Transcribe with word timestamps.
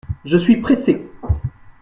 Je 0.25 0.35
suis 0.35 0.57
pressé. 0.59 1.07